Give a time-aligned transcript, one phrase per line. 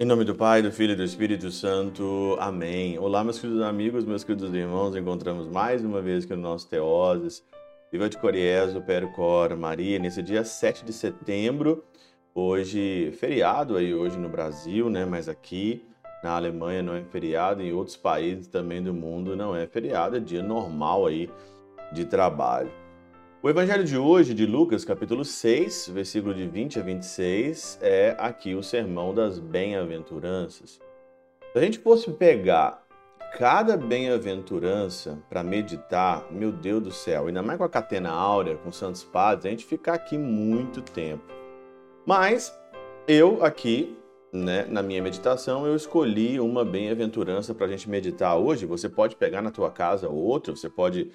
[0.00, 2.36] Em nome do Pai, do Filho e do Espírito Santo.
[2.40, 2.98] Amém.
[2.98, 4.96] Olá, meus queridos amigos, meus queridos irmãos.
[4.96, 7.44] Encontramos mais uma vez aqui no nosso Teoses.
[7.92, 11.84] Viva de Coriezo, Percor, Maria, nesse dia 7 de setembro.
[12.34, 15.04] Hoje, feriado aí hoje no Brasil, né?
[15.04, 15.86] Mas aqui
[16.24, 20.20] na Alemanha não é feriado, em outros países também do mundo não é feriado, é
[20.20, 21.30] dia normal aí
[21.92, 22.70] de trabalho.
[23.42, 28.54] O evangelho de hoje, de Lucas, capítulo 6, versículo de 20 a 26, é aqui
[28.54, 30.78] o sermão das bem-aventuranças.
[31.52, 32.84] Se a gente fosse pegar
[33.38, 38.70] cada bem-aventurança para meditar, meu Deus do céu, ainda mais com a catena áurea, com
[38.70, 41.24] santos padres, a gente fica aqui muito tempo.
[42.04, 42.54] Mas
[43.08, 43.96] eu aqui,
[44.32, 48.66] né, na minha meditação, eu escolhi uma bem-aventurança para a gente meditar hoje.
[48.66, 51.10] Você pode pegar na tua casa outra, você pode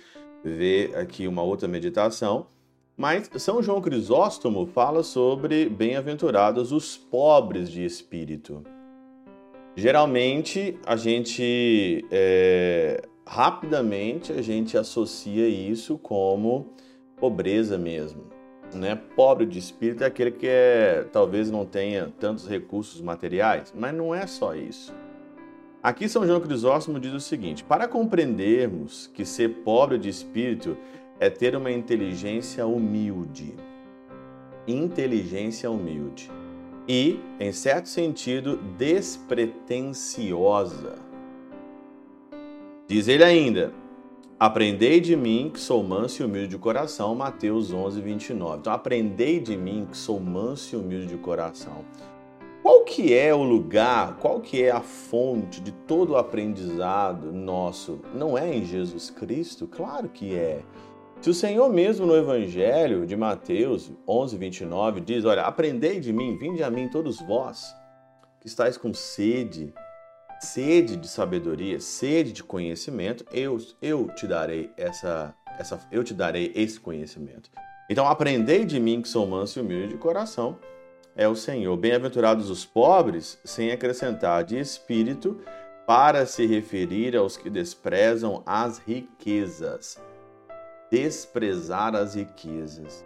[0.50, 2.48] ver aqui uma outra meditação.
[2.96, 8.64] Mas São João Crisóstomo fala sobre bem-aventurados os pobres de espírito.
[9.76, 16.74] Geralmente a gente é, rapidamente a gente associa isso como
[17.18, 18.24] pobreza mesmo.
[18.74, 18.96] Né?
[19.16, 24.16] Pobre de espírito é aquele que é, talvez não tenha tantos recursos materiais, mas não
[24.16, 24.94] é só isso.
[25.86, 30.76] Aqui São João Crisóstomo diz o seguinte: para compreendermos que ser pobre de espírito
[31.20, 33.54] é ter uma inteligência humilde.
[34.68, 36.32] Inteligência humilde.
[36.88, 40.96] E, em certo sentido, despretensiosa.
[42.88, 43.72] Diz ele ainda:
[44.40, 48.58] Aprendei de mim que sou manso e humilde de coração, Mateus 11, 29.
[48.58, 51.86] Então, aprendei de mim que sou manso e humilde de coração.
[52.66, 58.02] Qual que é o lugar, qual que é a fonte de todo o aprendizado nosso?
[58.12, 59.68] Não é em Jesus Cristo?
[59.68, 60.64] Claro que é.
[61.22, 66.40] Se o Senhor mesmo no Evangelho de Mateus 11, 29 diz, olha, aprendei de mim,
[66.40, 67.72] vinde a mim todos vós,
[68.42, 69.72] que estáis com sede,
[70.40, 76.52] sede de sabedoria, sede de conhecimento, eu, eu te darei essa, essa, eu te darei
[76.56, 77.52] esse conhecimento.
[77.88, 80.58] Então, aprendei de mim que sou manso e humilde de coração,
[81.16, 81.78] é o Senhor.
[81.78, 85.40] Bem-aventurados os pobres, sem acrescentar de espírito,
[85.88, 90.02] para se referir aos que desprezam as riquezas.
[90.92, 93.06] Desprezar as riquezas.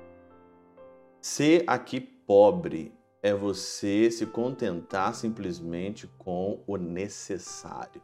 [1.21, 8.01] Ser aqui pobre é você se contentar simplesmente com o necessário.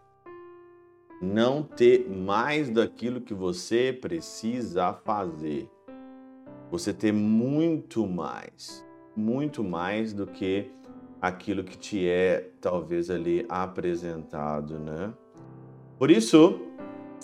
[1.21, 5.69] Não ter mais daquilo que você precisa fazer.
[6.69, 8.85] Você ter muito mais
[9.15, 10.71] muito mais do que
[11.21, 15.13] aquilo que te é talvez ali apresentado, né?
[15.97, 16.59] Por isso,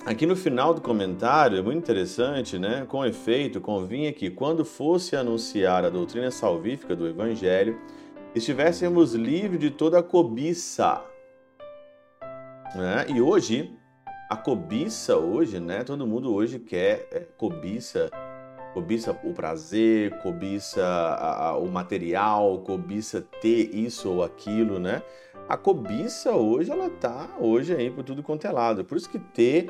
[0.06, 2.86] aqui no final do comentário, é muito interessante, né?
[2.88, 7.78] Com efeito, convinha que quando fosse anunciar a doutrina salvífica do evangelho,
[8.34, 11.04] estivéssemos livres de toda a cobiça.
[12.74, 13.06] Né?
[13.10, 13.78] E hoje,
[14.30, 15.84] a cobiça hoje, né?
[15.84, 18.10] Todo mundo hoje quer é, cobiça
[18.74, 25.04] cobiça o prazer, cobiça a, a, o material, cobiça ter isso ou aquilo, né?
[25.50, 28.86] A cobiça hoje, ela tá hoje aí por tudo quanto é lado.
[28.86, 29.70] Por isso que ter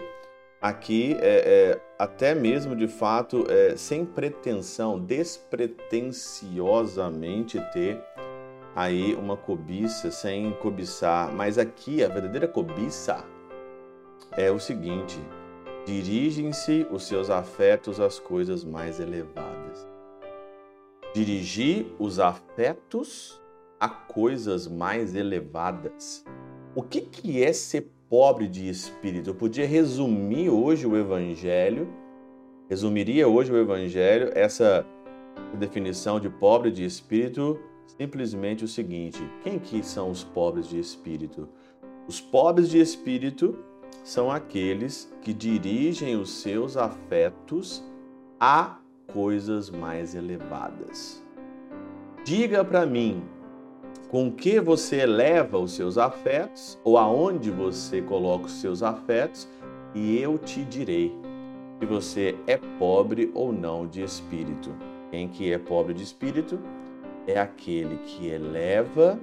[0.62, 8.00] aqui, é, é, até mesmo de fato, é, sem pretensão, despretensiosamente ter
[8.76, 11.34] aí uma cobiça, sem cobiçar.
[11.34, 13.26] Mas aqui, a verdadeira cobiça
[14.38, 15.20] é o seguinte,
[15.86, 19.88] dirigem-se os seus afetos às coisas mais elevadas.
[21.14, 23.42] Dirigir os afetos
[23.80, 26.24] a coisas mais elevadas.
[26.76, 29.32] O que, que é ser pobre de espírito?
[29.32, 31.92] Eu podia resumir hoje o Evangelho,
[32.70, 34.86] resumiria hoje o Evangelho, essa
[35.58, 37.60] definição de pobre de espírito,
[37.98, 41.50] simplesmente o seguinte: quem que são os pobres de espírito?
[42.08, 43.58] Os pobres de espírito
[44.04, 47.84] são aqueles que dirigem os seus afetos
[48.40, 48.78] a
[49.12, 51.24] coisas mais elevadas.
[52.24, 53.24] Diga para mim,
[54.10, 59.48] com que você eleva os seus afetos ou aonde você coloca os seus afetos
[59.94, 61.16] e eu te direi
[61.80, 64.72] se você é pobre ou não de espírito.
[65.10, 66.60] Quem que é pobre de espírito
[67.28, 69.20] é aquele que eleva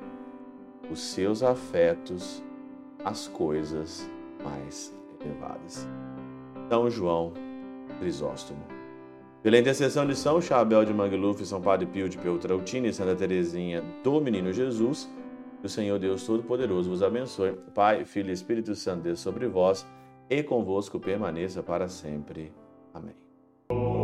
[0.90, 2.42] os seus afetos
[3.04, 4.08] às coisas
[4.42, 4.94] mais
[5.24, 5.86] elevadas.
[6.68, 7.32] São João
[7.98, 8.60] Crisóstomo.
[9.42, 13.82] Pela intercessão de São Chabel de Mangluf, São Padre Pio de Peltrautina e Santa Teresinha
[14.02, 15.08] do Menino Jesus,
[15.60, 17.54] que o Senhor Deus Todo-Poderoso vos abençoe.
[17.74, 19.86] Pai, Filho e Espírito Santo, Deus sobre vós
[20.28, 22.52] e convosco permaneça para sempre.
[22.92, 23.97] Amém.